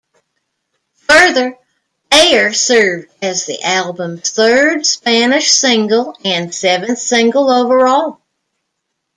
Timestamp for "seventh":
6.55-6.97